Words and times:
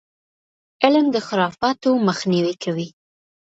علم 0.83 1.05
د 1.15 1.17
خرافاتو 1.27 1.89
مخنیوی 2.07 2.55
کوي. 2.63 2.87